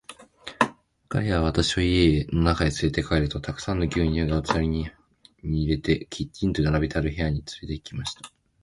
[1.09, 4.89] 彼は私を家の中へつれて帰ると、たくさんの牛乳が器に
[5.43, 8.21] 入れて、きちんと綺麗に並べてある部屋へつれて行きました。